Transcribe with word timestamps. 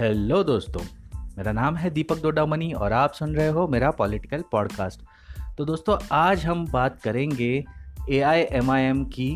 Hello 0.00 0.42
दोस्तों, 0.44 0.80
मेरा 1.38 1.52
नाम 1.52 1.76
है 1.76 1.90
दीपक 1.90 2.22
डोडामनी 2.22 2.70
और 2.72 2.92
आप 2.92 3.12
सुन 3.12 3.34
रहे 3.34 3.46
हो 3.48 3.66
मेरा 3.68 3.90
पॉलिटिकल 3.90 4.42
पॉडकास्ट। 4.52 5.02
तो 5.58 5.64
दोस्तों, 5.64 5.96
आज 6.12 6.44
हम 6.46 6.66
बात 6.66 7.00
करेंगे 7.02 7.64
ए 8.10 8.20
आई 8.20 8.40
एम 8.40 8.70
आई 8.70 8.82
एम 8.82 9.04
की, 9.04 9.28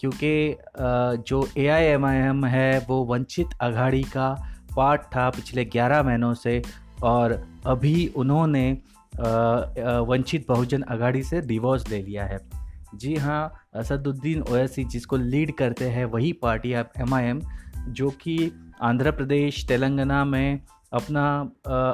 क्योंकि 0.00 0.56
जो 1.22 1.46
ए 1.58 1.66
आई 1.66 1.84
एम 1.84 2.06
आई 2.06 2.16
एम 2.18 2.44
है, 2.44 2.78
वो 2.88 3.04
वंचित 3.04 3.48
अघाड़ी 3.60 4.02
का 4.04 4.30
पार्ट 4.76 5.02
था 5.06 5.28
पिछले 5.30 5.64
11 5.66 6.02
महीनों 6.02 6.32
से 6.34 6.62
और 7.02 7.32
अभी 7.66 8.06
उन्होंने 8.16 8.70
वंचित 10.08 10.46
बहुजन 10.48 10.82
अघाड़ी 10.82 11.22
से 11.22 11.40
डिवोर्स 11.42 11.88
ले 11.90 12.02
लिया 12.02 12.24
है। 12.24 12.40
जी 12.94 13.14
हाँ 13.16 13.52
असदुद्दीन 13.74 14.42
ओवैसी 14.42 14.84
जिसको 14.84 15.16
लीड 15.16 15.54
करते 15.54 15.88
हैं, 15.88 16.04
वही 16.06 16.32
पार्टी 16.32 16.72
आप 16.72 16.92
एम 17.00 17.14
आई 17.14 17.24
एम 17.24 17.40
जो 17.88 18.10
कि 18.12 18.52
आंध्र 18.82 19.10
प्रदेश, 19.10 19.64
तेलंगाना 19.66 20.24
में 20.24 20.60
अपना 20.92 21.26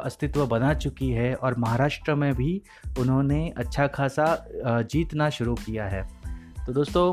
अस्तित्व 0.05 0.47
बना 0.47 0.73
चुकी 0.75 1.11
है 1.11 1.35
और 1.35 1.55
महाराष्ट्र 1.59 2.15
में 2.15 2.35
भी 2.35 2.61
उन्होंने 2.99 3.49
अच्छा 3.57 3.87
खासा 3.87 4.27
जीतना 4.65 5.29
शुरू 5.31 5.55
किया 5.57 5.85
है। 5.85 6.03
तो 6.67 6.73
दोस्तों 6.73 7.13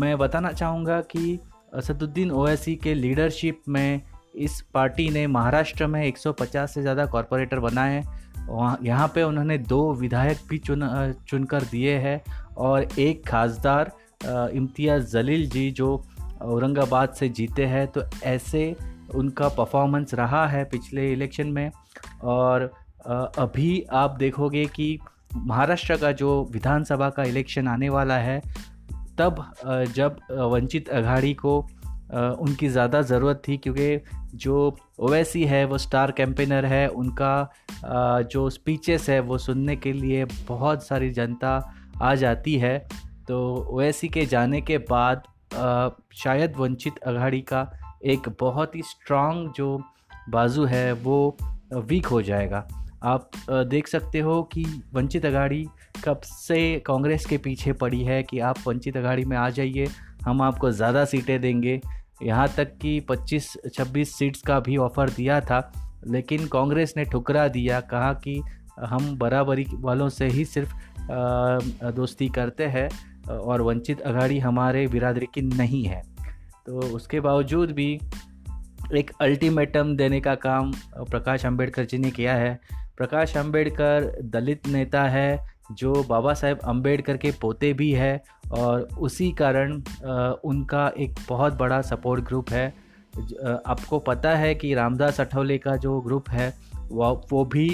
मैं 0.00 0.16
बताना 0.18 0.52
चाहूँगा 0.52 1.00
कि 1.10 1.38
असदुद्दीन 1.74 2.30
ओवैसी 2.30 2.74
के 2.76 2.94
लीडरशिप 2.94 3.62
में 3.68 4.00
इस 4.36 4.60
पार्टी 4.74 5.08
ने 5.10 5.26
महाराष्ट्र 5.26 5.86
में 5.86 6.02
150 6.02 6.66
से 6.66 6.82
ज़्यादा 6.82 7.06
कॉरपोरेटर 7.06 7.58
बनाए। 7.60 8.02
वहाँ, 8.48 8.78
यहाँ 8.82 9.08
पे 9.14 9.22
उन्होंने 9.22 9.58
दो 9.58 9.92
विधायक 9.94 10.38
भी 10.48 10.58
चुन 10.58 11.14
चुनकर 11.28 11.62
दिए 11.62 11.96
हैं 11.98 12.20
और 12.56 12.86
एक 12.98 13.26
खासदार 13.28 13.92
इम्तियाज़ 14.54 15.12
जलील 15.12 15.48
जी 15.50 15.70
जो 15.70 15.96
औरंगाबाद 16.42 17.12
से 17.14 17.28
जीते 17.30 17.66
हैं 17.66 17.86
तो 17.88 18.02
ऐसे 18.24 18.74
उनका 19.14 19.48
परफॉर्मेंस 19.50 20.14
रहा 20.14 20.46
है 20.46 20.64
पिछले 20.64 21.10
इलेक्शन 21.12 21.46
में। 21.48 21.70
और 22.22 22.70
अभी 23.06 23.82
आप 23.92 24.16
देखोगे 24.18 24.64
कि 24.66 24.98
महाराष्ट्र 25.36 25.96
का 25.96 26.12
जो 26.12 26.30
विधानसभा 26.52 27.08
का 27.10 27.24
इलेक्शन 27.24 27.68
आने 27.68 27.88
वाला 27.88 28.16
है, 28.18 28.40
तब 29.18 29.44
जब 29.94 30.16
वंचित 30.32 30.88
अघाड़ी 30.88 31.32
को 31.34 31.58
उनकी 32.10 32.68
ज़्यादा 32.68 33.00
ज़रूरत 33.02 33.42
थी, 33.48 33.56
क्योंकि 33.56 34.00
जो 34.36 34.76
ओवैसी 34.98 35.44
है, 35.44 35.64
वो 35.64 35.78
स्टार 35.78 36.12
कैंपेनर 36.12 36.64
है, 36.66 36.86
उनका 36.88 37.50
जो 38.24 38.48
स्पीचेस 38.50 39.08
है, 39.10 39.18
वो 39.20 39.38
सुनने 39.38 39.76
के 39.76 39.92
लिए 39.92 40.24
बहुत 40.48 40.86
सारी 40.86 41.10
जनता 41.10 41.52
आ 42.02 42.14
जाती 42.14 42.54
है। 42.58 42.78
तो 43.28 43.38
ओवैसी 43.70 44.08
के 44.08 44.24
जाने 44.26 44.60
के 44.60 44.78
बाद 44.90 45.22
शायद 45.52 46.56
वंचित 46.56 46.98
अघाड़ी 46.98 47.40
का 47.42 47.70
एक 48.06 48.28
बहुत 48.40 48.74
ही 48.76 48.82
स्ट्रांग 48.82 49.48
जो 49.48 49.76
बाजू 50.30 50.64
है, 50.64 50.92
वो 50.92 51.36
वीक 51.74 52.06
हो 52.06 52.22
जाएगा। 52.22 52.66
आप 53.04 53.30
देख 53.50 53.88
सकते 53.88 54.20
हो 54.20 54.42
कि 54.52 54.64
वंचित 54.94 55.26
अघाड़ी 55.26 55.64
कब 56.04 56.20
से 56.20 56.58
कांग्रेस 56.86 57.24
के 57.26 57.38
पीछे 57.38 57.72
पड़ी 57.72 58.02
है 58.04 58.22
कि 58.22 58.38
आप 58.40 58.58
वंचित 58.66 58.96
अघाड़ी 58.96 59.24
में 59.24 59.36
आ 59.36 59.48
जाइए, 59.50 59.86
हम 60.24 60.42
आपको 60.42 60.70
ज़्यादा 60.70 61.04
सीटें 61.04 61.40
देंगे। 61.40 61.80
यहाँ 62.22 62.48
तक 62.48 62.76
कि 62.78 62.98
25-26 63.00 64.14
सीट्स 64.16 64.42
का 64.42 64.58
भी 64.60 64.76
ऑफ़र 64.78 65.10
दिया 65.10 65.40
था, 65.40 65.60
लेकिन 66.06 66.46
कांग्रेस 66.48 66.94
ने 66.96 67.04
ठुकरा 67.04 67.46
दिया, 67.48 67.80
कहा 67.82 68.12
कि 68.14 68.40
हम 68.80 69.16
बराबरी 69.18 69.66
वालों 69.72 70.08
से 70.08 70.26
ही 70.26 70.44
सिर्फ़ 70.44 70.74
दोस्ती 71.94 72.28
करते 72.28 72.66
हैं। 72.66 72.88
और 73.30 73.62
वंचित 73.62 74.00
अघाड़ी 74.00 74.38
हमारे 74.38 74.86
बिरादरी 74.86 75.26
की 75.34 75.42
नहीं 75.42 75.84
है। 75.84 76.02
तो 76.66 76.78
उसके 76.96 77.20
बावजूद 77.20 77.70
भी 77.70 77.92
एक 78.94 79.10
अल्टीमेटम 79.20 79.96
देने 79.96 80.20
का 80.20 80.34
काम 80.34 80.72
प्रकाश 81.00 81.46
अंबेडकर 81.46 81.84
जी 81.84 81.98
ने 81.98 82.10
किया 82.10 82.34
है। 82.34 82.58
प्रकाश 82.96 83.36
अंबेडकर 83.36 84.10
दलित 84.24 84.68
नेता 84.68 85.02
है, 85.02 85.50
जो 85.72 85.92
बाबा 86.08 86.34
साहेब 86.34 86.58
अंबेडकर 86.58 87.16
के 87.16 87.30
पोते 87.40 87.72
भी 87.72 87.90
है 87.92 88.22
और 88.52 88.88
उसी 88.98 89.30
कारण 89.32 89.72
उनका 90.44 90.90
एक 90.98 91.18
बहुत 91.28 91.58
बड़ा 91.58 91.80
सपोर्ट 91.82 92.24
ग्रुप 92.24 92.50
है। 92.50 92.68
आपको 93.66 93.98
पता 93.98 94.34
है 94.34 94.54
कि 94.54 94.74
रामदास 94.74 95.20
अठौले 95.20 95.58
का 95.58 95.76
जो 95.76 96.00
ग्रुप 96.00 96.28
है 96.30 96.52
वो 96.92 97.44
भी 97.44 97.68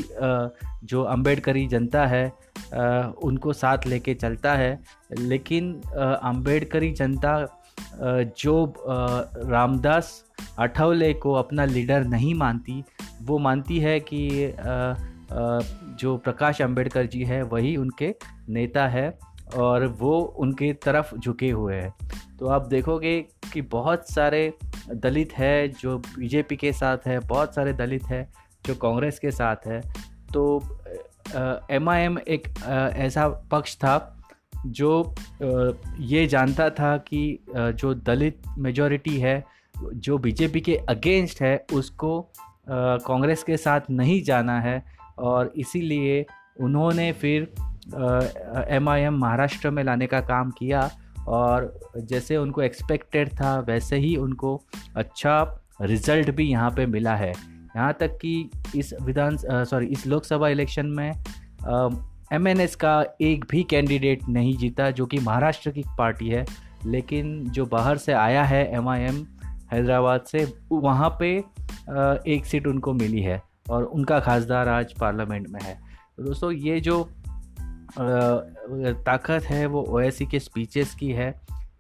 जो 0.85 1.03
अंबेडकरी 1.05 1.67
जनता 1.67 2.07
है 2.07 2.27
उनको 3.23 3.53
साथ 3.53 3.87
लेके 3.87 4.15
चलता 4.15 4.55
है। 4.55 4.79
लेकिन 5.19 5.73
अंबेडकरी 5.83 6.93
जनता 6.93 7.35
जो 8.39 8.75
रामदास 8.81 10.13
अठौले 10.59 11.13
को 11.15 11.33
अपना 11.35 11.65
लीडर 11.65 12.05
नहीं 12.05 12.35
मानती, 12.35 12.83
वो 13.23 13.39
मानती 13.39 13.79
है 13.79 13.99
कि 14.03 14.55
जो 16.01 16.17
प्रकाश 16.17 16.61
अंबेडकर 16.63 17.07
जी 17.07 17.23
है, 17.25 17.43
वही 17.43 17.77
उनके 17.77 18.15
नेता 18.49 18.87
है 18.89 19.19
और 19.57 19.87
वो 20.01 20.19
उनके 20.39 20.73
तरफ़ 20.85 21.15
झुके 21.17 21.51
हुए 21.51 21.75
हैं। 21.75 21.95
तो 22.39 22.47
आप 22.47 22.67
देखोगे 22.67 23.21
कि 23.53 23.63
बहुत 23.63 24.11
सारे 24.11 24.53
दलित 24.95 25.33
है 25.33 25.69
जो 25.71 25.97
बीजेपी 25.99 26.57
के 26.57 26.73
साथ 26.73 27.07
है, 27.07 27.19
बहुत 27.19 27.55
सारे 27.55 27.73
दलित 27.73 28.05
है 28.05 28.29
जो 28.67 28.75
कांग्रेस 28.75 29.19
के 29.19 29.31
साथ 29.31 29.67
है 29.67 29.81
तो 30.33 30.61
एम 31.71 31.89
आई 31.89 32.03
एम 32.03 32.19
एक 32.19 32.49
ऐसा 32.97 33.29
पक्ष 33.29 33.75
था 33.77 34.13
जो 34.67 35.15
ये 36.01 36.27
जानता 36.27 36.71
था 36.71 36.97
कि 36.99 37.39
जो 37.51 37.95
दलित 37.95 38.43
मेजॉरिटी 38.59 39.19
है, 39.21 39.45
जो 39.95 40.19
बीजेपी 40.19 40.61
के 40.61 40.77
अगेंस्ट 40.89 41.43
है, 41.43 41.65
उसको 41.73 42.21
कांग्रेस 42.71 43.43
के 43.43 43.57
साथ 43.57 43.81
नहीं 43.91 44.23
जाना 44.23 44.61
है 44.61 44.83
और 45.19 45.53
इसीलिए 45.57 46.25
उन्होंने 46.61 47.13
फिर 47.13 47.53
एम 48.69 48.89
आई 48.89 49.01
एम 49.01 49.19
महाराष्ट्र 49.19 49.71
में 49.71 49.83
लाने 49.85 50.07
का 50.07 50.21
काम 50.21 50.51
किया 50.51 50.91
और 51.29 51.81
जैसे 51.97 52.37
उनको 52.37 52.63
एक्सपेक्टेड 52.63 53.29
था, 53.29 53.59
वैसे 53.61 53.97
ही 53.97 54.17
उनको 54.17 54.61
अच्छा 54.97 55.63
रिज़ल्ट 55.83 56.31
भी 56.31 56.51
यहाँ 56.51 56.71
पे 56.71 56.87
मिला 56.87 57.15
है। 57.17 57.33
यहाँ 57.77 57.93
तक 58.01 58.17
कि 58.19 58.51
इस 58.77 58.93
विधान 59.03 59.37
सॉरी 59.41 59.87
इस 59.87 60.07
लोकसभा 60.07 60.49
इलेक्शन 60.49 60.87
में 60.89 61.11
एम 62.33 62.49
एन 62.49 62.61
एस 62.61 62.75
का 62.77 63.05
एक 63.21 63.45
भी 63.51 63.63
कैंडिडेट 63.71 64.29
नहीं 64.29 64.57
जीता, 64.57 64.91
जो 64.91 65.07
कि 65.07 65.19
महाराष्ट्र 65.19 65.71
की 65.71 65.83
पार्टी 65.99 66.29
है, 66.29 66.45
लेकिन 66.87 67.45
जो 67.51 67.67
बाहर 67.67 67.97
से 67.97 68.13
आया 68.13 68.45
है 68.45 68.65
एम 68.77 68.89
आई 68.89 69.03
एम 69.03 69.27
हैदराबाद 69.73 70.25
से, 70.27 70.45
वहाँ 70.73 71.17
पे 71.21 71.37
एक 72.33 72.47
सीट 72.47 72.67
उनको 72.67 72.93
मिली 72.95 73.21
है 73.23 73.41
और 73.71 73.85
उनका 73.85 74.21
खासदार 74.21 74.69
आज 74.69 74.93
पार्लियामेंट 75.01 75.49
में 75.49 75.61
है। 75.63 75.75
तो 76.17 76.23
दोस्तों, 76.23 76.51
ये 76.53 76.81
जो 76.81 77.03
ताकत 77.99 79.45
है, 79.45 79.67
वो 79.67 79.85
ओएससी 79.89 80.27
के 80.27 80.39
स्पीचेस 80.41 80.95
की 80.95 81.11
है, 81.11 81.31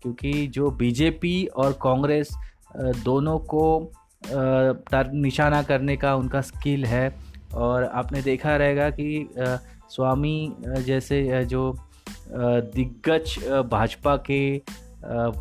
क्योंकि 0.02 0.46
जो 0.46 0.70
बीजेपी 0.72 1.44
और 1.46 1.72
कांग्रेस 1.82 2.28
दोनों 2.76 3.38
को 3.38 3.92
निशाना 4.30 5.62
करने 5.62 5.96
का 5.96 6.14
उनका 6.14 6.40
स्किल 6.40 6.84
है। 6.84 7.14
और 7.54 7.84
आपने 7.84 8.22
देखा 8.22 8.56
रहेगा 8.56 8.88
कि 8.90 9.28
स्वामी 9.90 10.52
जैसे 10.86 11.44
जो 11.44 11.76
दिग्गज 12.30 13.38
भाजपा 13.70 14.16
के 14.30 14.56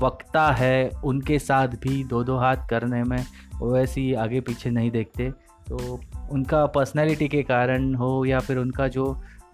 वक्ता 0.01 0.50
है, 0.51 0.90
उनके 1.03 1.40
साथ 1.40 1.68
भी 1.84 2.03
दो 2.03 2.24
दो 2.24 2.38
हाथ 2.38 2.68
करने 2.69 3.03
में 3.03 3.25
वैसे 3.62 4.01
ही 4.01 4.13
आगे 4.13 4.40
पीछे 4.41 4.69
नहीं 4.69 4.91
देखते। 4.91 5.29
तो 5.68 6.00
उनका 6.31 6.66
पर्सनैलिटी 6.66 7.28
के 7.28 7.44
कारण 7.44 7.94
हो 7.95 8.25
या 8.25 8.40
फिर 8.40 8.57
उनका 8.57 8.88
जो 8.88 9.06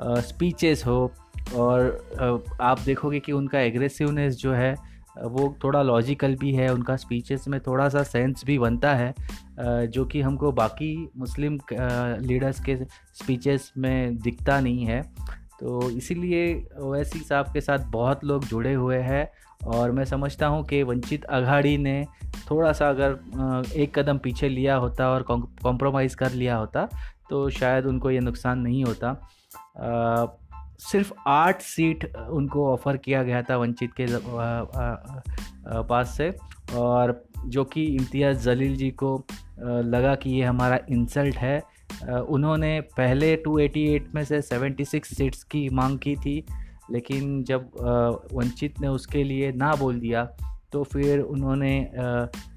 स्पीचेस 0.02 0.86
हो 0.86 1.12
और 1.56 2.48
आप 2.62 2.80
देखोगे 2.80 3.20
कि 3.20 3.32
उनका 3.32 3.60
एग्रेसिवनेस 3.60 4.36
जो 4.38 4.54
है 4.54 4.76
वो 5.18 5.56
थोड़ा 5.64 5.82
लॉजिकल 5.82 6.36
भी 6.36 6.52
है, 6.54 6.68
उनका 6.74 6.96
स्पीचेस 6.96 7.48
में 7.48 7.60
थोड़ा 7.60 7.88
सा 7.90 8.04
सेंस 8.04 8.44
भी 8.46 8.58
बनता 8.60 8.94
है 8.96 9.14
जो 9.88 10.06
कि 10.06 10.22
हमको 10.22 10.52
बाकी 10.52 11.10
मुस्लिम 11.18 11.58
लीडर्स 12.22 12.60
के 12.60 12.76
स्पीचेस 12.76 13.72
में 13.78 14.18
दिखता 14.18 14.60
नहीं 14.60 14.86
है। 14.86 15.02
तो 15.60 15.90
इसीलिए 15.90 16.54
ओवैसी 16.80 17.20
साहब 17.20 17.52
के 17.54 17.62
साथ 17.62 17.80
बहुत 17.92 18.24
लोग 18.26 18.46
जुड़े 18.46 18.74
हुए 18.74 18.98
हैं 18.98 19.28
और 19.68 19.92
मैं 19.92 20.06
समझता 20.06 20.48
हूँ 20.48 20.64
कि 20.66 20.82
वंचित 20.84 21.26
अघाड़ी 21.26 21.78
ने 21.78 22.04
थोड़ा 22.52 22.72
सा 22.72 22.90
अगर 22.90 23.72
एक 23.76 23.98
कदम 24.00 24.18
पीछे 24.18 24.50
लिया 24.50 24.76
होता 24.76 25.10
और 25.10 25.24
कॉम्प्रोमाइज़ 25.24 26.16
कर 26.16 26.32
लिया 26.32 26.56
होता 26.56 26.88
तो 27.30 27.50
शायद 27.50 27.86
उनको 27.86 28.12
ये 28.12 28.20
नुकसान 28.20 28.60
नहीं 28.60 28.84
होता। 28.84 29.12
सिर्फ़ 30.82 31.12
आठ 31.28 31.62
सीट 31.62 32.06
उनको 32.32 32.68
ऑफ़र 32.68 32.98
किया 32.98 33.24
गया 33.24 33.42
था 33.42 33.58
वंचित 33.58 33.92
के 34.00 34.06
पास 35.84 36.16
से। 36.18 36.32
और 36.76 37.24
जो 37.46 37.64
कि 37.64 37.84
इम्तियाज़ 37.86 38.38
जलील 38.40 38.76
जी 38.76 38.90
को 38.94 39.16
लगा 39.62 40.16
कि 40.16 40.30
ये 40.30 40.44
हमारा 40.44 40.80
इंसल्ट 40.90 41.36
है। 41.36 41.62
उन्होंने 42.30 42.80
पहले 42.98 43.36
288 43.38 44.14
में 44.16 44.24
से 44.26 44.42
76 44.42 45.06
सीट्स 45.06 45.44
की 45.44 45.68
मांग 45.70 45.98
की 46.00 46.16
थी, 46.16 46.44
लेकिन 46.92 47.44
जब 47.44 47.70
वंचित 48.34 48.80
ने 48.82 48.88
उसके 48.88 49.24
लिए 49.24 49.52
ना 49.52 49.74
बोल 49.76 50.00
दिया 50.00 50.24
तो 50.74 50.84
फिर 50.84 51.20
उन्होंने 51.20 51.92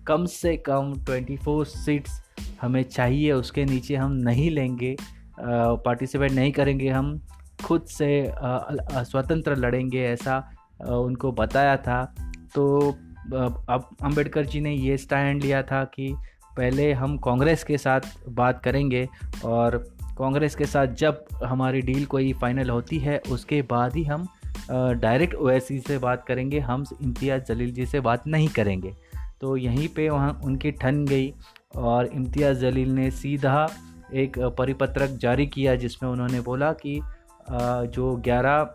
कम 0.06 0.24
से 0.26 0.56
कम 0.66 0.92
24 1.00 1.64
सीट्स 1.76 2.20
हमें 2.60 2.82
चाहिए, 2.82 3.32
उसके 3.32 3.64
नीचे 3.64 3.96
हम 3.96 4.12
नहीं 4.12 4.50
लेंगे। 4.50 4.96
पार्टिसिपेट 5.40 6.32
नहीं 6.32 6.52
करेंगे 6.52 6.88
हम। 6.88 7.20
खुद 7.62 7.84
से 7.88 8.10
स्वतंत्र 8.34 9.56
लड़ेंगे 9.56 10.04
ऐसा 10.04 10.38
उनको 10.88 11.32
बताया 11.32 11.76
था। 11.76 12.04
तो 12.54 12.78
अब 13.68 13.88
अंबेडकर 14.02 14.46
जी 14.46 14.60
ने 14.60 14.72
ये 14.72 14.96
स्टैंड 14.96 15.42
लिया 15.42 15.62
था 15.62 15.84
कि 15.84 16.14
पहले 16.56 16.92
हम 16.92 17.16
कांग्रेस 17.18 17.64
के 17.64 17.78
साथ 17.78 18.00
बात 18.30 18.62
करेंगे 18.62 19.08
और 19.44 19.76
कांग्रेस 20.18 20.54
के 20.54 20.64
साथ 20.64 20.86
जब 20.94 21.24
हमारी 21.44 21.80
डील 21.80 22.04
कोई 22.04 22.32
फाइनल 22.32 22.70
होती 22.70 22.98
है, 22.98 23.18
उसके 23.32 23.62
बाद 23.62 23.96
ही 23.96 24.04
हम 24.04 24.26
डायरेक्ट 24.70 25.34
ओ 25.34 25.58
से 25.60 25.98
बात 25.98 26.24
करेंगे, 26.26 26.58
हम 26.60 26.84
इम्तियाज़ 27.02 27.42
जलील 27.44 27.72
जी 27.72 27.86
से 27.86 28.00
बात 28.00 28.26
नहीं 28.26 28.48
करेंगे। 28.48 28.94
तो 29.40 29.56
यहीं 29.56 29.88
पे 29.88 30.08
वहाँ 30.10 30.40
उनकी 30.44 30.70
ठन 30.72 31.04
गई 31.04 31.32
और 31.76 32.06
इम्तियाज़ 32.06 32.58
जलील 32.58 32.90
ने 32.90 33.10
सीधा 33.10 33.66
एक 34.14 34.38
परिपत्रक 34.58 35.10
जारी 35.18 35.46
किया 35.46 35.74
जिसमें 35.74 36.10
उन्होंने 36.10 36.40
बोला 36.40 36.72
कि 36.72 37.00
जो 37.48 38.16
11 38.28 38.66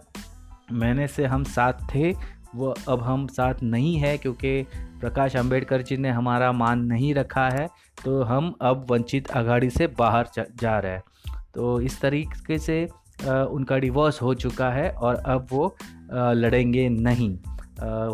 महीने 0.72 1.08
से 1.08 1.26
हम 1.26 1.44
साथ 1.44 1.74
थे, 1.94 2.12
वो 2.56 2.74
अब 2.90 3.02
हम 3.04 3.26
साथ 3.28 3.64
नहीं 3.64 3.96
है 3.98 4.18
क्योंकि 4.18 4.62
प्रकाश 5.00 5.36
अंबेडकर 5.36 5.82
जी 5.82 5.98
ने 5.98 6.10
हमारा 6.10 6.52
मान 6.52 6.80
नहीं 6.86 7.14
रखा 7.14 7.50
है 7.50 7.68
तो 8.06 8.22
हम 8.24 8.54
अब 8.62 8.86
वंचित 8.90 9.32
आघाड़ी 9.32 9.70
से 9.70 9.88
बाहर 9.88 10.28
जा 10.38 10.78
रहे 10.80 10.92
हैं। 10.92 11.04
तो 11.56 11.80
इस 11.82 12.00
तरीके 12.02 12.58
से 12.60 12.84
उनका 13.26 13.78
डिवोर्स 13.78 14.22
हो 14.22 14.34
चुका 14.34 14.70
है 14.72 14.90
और 14.92 15.16
अब 15.16 15.48
वो 15.52 15.76
लड़ेंगे 16.12 16.88
नहीं। 16.90 17.38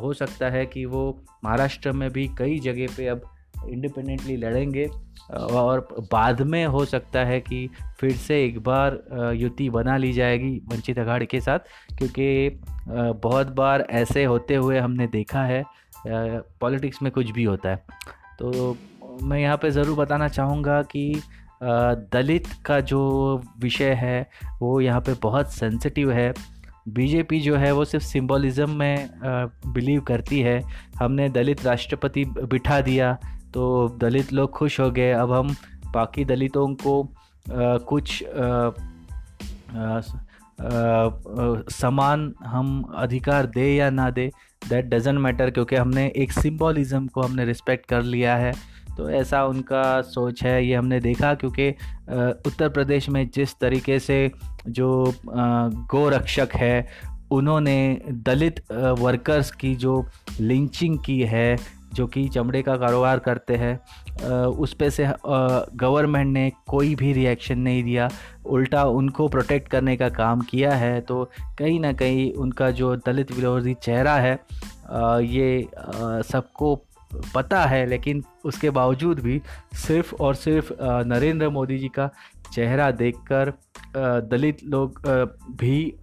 हो 0.01 0.13
सकता 0.13 0.50
है 0.50 0.66
कि 0.66 0.86
वो 0.86 1.04
महाराष्ट्र 1.46 1.92
में 1.92 2.10
भी 2.10 2.28
कई 2.38 2.60
जगह 2.60 2.88
पे 2.98 3.08
अब 3.08 3.22
इंडिपेंडेंटली 3.69 4.36
लड़ेंगे 4.38 4.86
और 5.31 5.88
बाद 6.12 6.42
में 6.44 6.66
हो 6.66 6.84
सकता 6.86 7.19
है 7.25 7.40
कि 7.42 7.69
फिर 8.00 8.12
से 8.18 8.44
एक 8.46 8.60
बार 8.63 9.00
युति 9.36 9.69
बना 9.69 9.98
ली 9.98 10.12
जाएगी 10.13 10.52
वंचित 10.72 11.00
अघाड़ी 11.00 11.25
के 11.25 11.42
साथ, 11.42 11.60
क्योंकि 11.98 12.62
बहुत 12.88 13.52
बार 13.56 13.86
ऐसे 13.92 14.24
होते 14.24 14.56
हुए 14.56 14.80
हमने 14.80 15.07
देखा 15.07 15.44
है 15.44 15.63
पॉलिटिक्स 16.07 17.02
में 17.02 17.12
कुछ 17.12 17.31
भी 17.31 17.44
होता 17.44 17.69
है। 17.69 17.84
तो 18.40 18.78
मैं 19.24 19.40
यहाँ 19.40 19.58
पे 19.58 19.72
ज़रूर 19.72 19.98
बताना 19.98 20.28
चाहूँगा 20.28 20.81
कि 20.84 21.22
दलित 21.63 22.48
का 22.66 22.80
जो 22.81 23.42
विषय 23.60 23.94
है, 23.94 24.30
वो 24.62 24.80
यहाँ 24.81 25.01
पे 25.01 25.13
बहुत 25.22 25.54
सेंसिटिव 25.54 26.12
है। 26.12 26.34
बीजेपी 26.88 27.40
जो 27.42 27.56
है, 27.56 27.72
वो 27.72 27.86
सिर्फ़ 27.86 28.06
सिंबलिज़म 28.06 28.69
में 28.69 29.10
बिलीव 29.68 30.01
करती 30.01 30.40
है। 30.40 30.62
हमने 30.98 31.30
दलित 31.30 31.66
राष्ट्रपति 31.66 32.25
बिठा 32.25 32.80
दिया 32.81 33.18
तो 33.56 33.66
दलित 34.02 34.34
लोग 34.34 34.52
खुश 34.52 34.80
हो 34.80 34.90
गए। 34.92 35.12
अब 35.12 35.31
हम 35.31 35.56
बाकी 35.94 36.25
दलितों 36.25 36.68
को 36.75 37.04
आ, 37.04 37.78
कुछ 37.78 38.24
आ, 38.24 38.69
आ, 39.78 40.00
समान 41.72 42.34
हम 42.46 42.81
अधिकार 42.96 43.46
दे 43.46 43.75
या 43.75 43.90
ना 43.90 44.10
दे 44.10 44.31
दैट 44.69 44.86
डजेंट 44.86 45.19
मैटर 45.19 45.50
क्योंकि 45.50 45.75
हमने 45.75 46.06
एक 46.16 46.31
सिम्बॉलिज़म 46.31 47.07
को 47.07 47.22
हमने 47.22 47.46
रिस्पेक्ट 47.46 47.86
कर 47.86 48.04
लिया 48.04 48.36
है। 48.36 48.54
तो 48.98 49.10
ऐसा 49.10 49.46
उनका 49.46 50.01
सोच 50.01 50.44
है 50.44 50.66
ये 50.66 50.75
हमने 50.75 51.00
देखा 51.00 51.34
क्योंकि 51.34 51.69
उत्तर 52.46 52.69
प्रदेश 52.69 53.10
में 53.10 53.30
जिस 53.34 53.56
तरीके 53.62 54.00
से 54.00 54.31
जो 54.69 55.13
गोरक्षक 55.92 56.50
है 56.56 56.88
उन्होंने 57.31 58.01
दलित 58.25 58.62
वर्कर्स 58.72 59.51
की 59.51 59.75
जो 59.75 60.06
लिंचिंग 60.40 61.00
की 61.06 61.22
है 61.22 61.58
जो 61.95 62.06
कि 62.07 62.27
चमड़े 62.30 62.62
का 62.62 62.75
कारोबार 62.77 63.19
करते 63.19 63.56
हैं 63.56 64.45
उस 64.45 64.74
पे 64.74 64.89
से 64.89 65.07
गवर्नमेंट 65.25 66.33
ने 66.33 66.51
कोई 66.68 66.95
भी 66.95 67.12
रिएक्शन 67.13 67.59
नहीं 67.59 67.83
दिया। 67.83 68.09
उल्टा 68.45 68.83
उनको 68.92 69.27
प्रोटेक्ट 69.27 69.69
करने 69.69 69.95
का 69.97 70.09
काम 70.09 70.42
किया 70.42 70.71
है 70.71 71.00
तो 71.01 71.24
कहीं 71.59 71.80
ना 71.80 71.94
कहीं 71.94 72.31
उनका 72.33 72.69
जो 72.71 72.95
दलित 73.06 73.31
विरोधी 73.31 73.74
चेहरा 73.74 74.15
है 74.15 74.33
ये 75.25 75.68
सबको 76.25 76.75
पता 77.36 77.63
है, 77.65 77.86
लेकिन 77.86 78.24
उसके 78.45 78.69
बावजूद 78.69 79.19
भी 79.19 79.41
सिर्फ़ 79.77 80.13
और 80.15 80.36
सिर्फ़ 80.36 80.71
नरेंद्र 80.81 81.50
मोदी 81.50 81.77
जी 81.77 81.88
का 81.89 82.09
चेहरा 82.53 82.89
देखकर 82.91 83.53
दलित 84.31 84.63
लोग 84.63 85.01
भी 85.59 85.95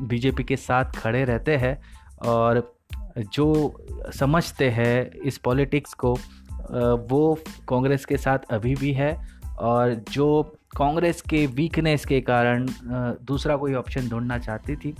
बीजेपी 0.00 0.44
के 0.44 0.56
साथ 0.56 0.92
खड़े 0.96 1.24
रहते 1.24 1.56
हैं 1.56 1.80
और 2.26 2.60
जो 3.18 3.76
समझते 4.14 4.68
हैं 4.70 5.10
इस 5.24 5.38
पॉलिटिक्स 5.38 5.94
को 5.94 6.12
वो 7.08 7.38
कांग्रेस 7.68 8.04
के 8.04 8.16
साथ 8.16 8.38
अभी 8.50 8.74
भी 8.74 8.92
है 8.92 9.16
और 9.60 9.94
जो 10.10 10.42
कांग्रेस 10.76 11.20
के 11.20 11.46
वीकनेस 11.46 12.04
के 12.04 12.20
कारण 12.20 12.66
दूसरा 13.24 13.56
कोई 13.56 13.74
ऑप्शन 13.74 14.08
ढूंढना 14.08 14.38
चाहती 14.38 14.76
थी, 14.76 14.94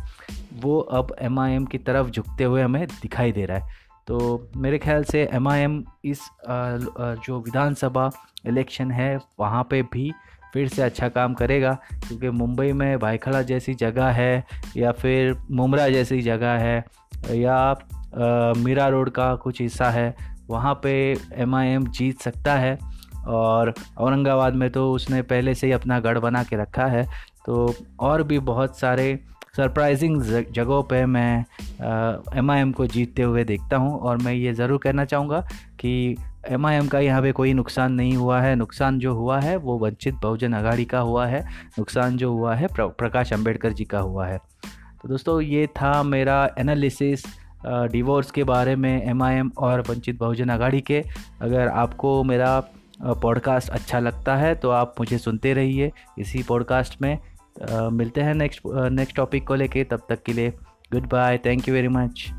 वो 0.62 0.79
अब 0.81 1.14
एमआईएम 1.20 1.64
की 1.64 1.79
तरफ़ 1.79 2.11
झुकते 2.11 2.44
हुए 2.44 2.62
हमें 2.62 2.87
दिखाई 2.87 3.32
दे 3.32 3.44
रहा 3.44 3.59
है। 3.59 3.81
तो 4.06 4.50
मेरे 4.56 4.79
ख्याल 4.79 5.05
से 5.05 5.29
एमआईएम 5.32 5.82
इस 6.05 6.20
जो 6.47 7.41
विधानसभा 7.41 8.11
इलेक्शन 8.47 8.91
है, 8.91 9.19
वहाँ 9.41 9.67
पे 9.70 9.82
भी 9.82 10.12
फिर 10.55 10.69
से 10.69 10.82
अच्छा 10.82 11.09
काम 11.09 11.35
करेगा, 11.35 11.73
क्योंकि 12.09 12.31
मुंबई 12.31 12.73
में 12.73 12.99
भाईखला 12.99 13.43
जैसी 13.43 13.75
जगह 13.75 14.11
है 14.11 14.44
या 14.76 14.93
फिर 14.93 15.37
मुमरा 15.50 15.88
जैसी 15.88 16.20
जगह 16.23 16.59
है 16.59 16.85
या 17.31 17.73
मीरा 18.14 18.87
रोड 18.88 19.11
का 19.11 19.35
कुछ 19.35 19.61
हिस्सा 19.61 19.91
है, 19.91 20.14
वहाँ 20.50 20.75
पे 20.82 20.93
एम 21.35 21.55
आई 21.55 21.69
एम 21.69 21.87
जीत 21.88 22.20
सकता 22.20 22.55
है 22.55 22.79
और 23.29 23.73
औरंगाबाद 23.99 24.55
में 24.55 24.70
तो 24.70 24.91
उसने 24.93 25.23
पहले 25.25 25.55
से 25.55 25.67
ही 25.67 25.73
अपना 25.73 25.99
गढ़ 26.00 26.19
बना 26.19 26.43
के 26.44 26.56
रखा 26.56 26.87
है। 26.87 27.06
तो 27.47 27.75
और 28.00 28.23
भी 28.23 28.38
बहुत 28.41 28.79
सारे 28.79 29.19
सरप्राइजिंग 29.56 30.23
जगहों 30.53 30.82
पे 30.82 31.05
मैं 31.06 31.44
एम 32.35 32.50
आई 32.50 32.61
एम 32.61 32.73
को 32.73 32.87
जीतते 32.87 33.23
हुए 33.23 33.44
देखता 33.44 33.76
हूँ 33.76 33.99
और 34.00 34.19
मैं 34.19 34.32
ये 34.32 34.53
ज़रूर 34.55 34.79
कहना 34.79 35.05
चाहूँगा 35.05 35.41
कि 35.81 36.17
एम 36.49 36.67
आई 36.67 36.76
एम 36.76 36.87
का 36.88 36.99
यहाँ 37.00 37.23
पे 37.23 37.32
कोई 37.32 37.53
नुकसान 37.55 37.93
नहीं 37.93 38.14
हुआ 38.17 38.41
है। 38.41 38.55
नुकसान 38.56 38.99
जो 38.99 39.14
हुआ 39.14 39.38
है, 39.41 39.56
वो 39.56 39.79
वंचित 39.79 40.14
बहुजन 40.14 40.53
अघाड़ी 40.53 40.85
का 40.85 41.00
हुआ 41.00 41.26
है। 41.26 41.44
नुकसान 41.79 42.17
जो 42.17 42.32
हुआ 42.32 42.55
है 42.55 42.69
प्रकाश 42.75 43.32
अंबेडकर 43.32 43.73
जी 43.73 43.85
का 43.85 43.99
हुआ 44.00 44.26
है। 44.26 44.38
तो 44.38 45.09
दोस्तों, 45.09 45.41
ये 45.41 45.67
था 45.67 46.03
मेरा 46.03 46.49
एनालिसिस 46.59 47.25
डिवोर्स 47.67 48.31
के 48.31 48.44
बारे 48.44 48.76
में 48.76 49.02
एमआईएम 49.02 49.50
और 49.59 49.81
वंचित 49.81 50.19
बहुजन 50.19 50.49
अघाड़ी 50.49 50.81
के। 50.81 51.02
अगर 51.40 51.69
आपको 51.69 52.23
मेरा 52.25 52.61
पॉडकास्ट 53.23 53.69
अच्छा 53.69 53.99
लगता 53.99 54.37
है 54.37 54.54
तो 54.54 54.71
आप 54.71 54.95
मुझे 55.00 55.19
सुनते 55.19 55.52
रहिए 55.54 55.90
इसी 56.19 56.42
पॉडकास्ट 56.42 57.00
में। 57.02 57.19
मिलते 57.92 58.21
हैं 58.21 58.35
नेक्स्ट 58.35 58.61
नेक्स्ट 58.66 59.16
टॉपिक 59.16 59.47
को 59.47 59.54
लेके, 59.54 59.85
तब 59.85 60.07
तक 60.09 60.23
के 60.23 60.33
लिए 60.33 60.50
goodbye 61.09 61.38
thank 61.38 61.69
you 61.69 61.75
very 61.75 61.88
much 61.88 62.31